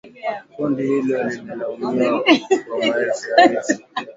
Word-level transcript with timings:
Kundi 0.55 0.81
hilo 0.83 1.23
limelaumiwa 1.23 2.23
kwa 2.69 2.77
maelfu 2.79 3.29
ya 3.31 3.47
vifo 3.47 3.83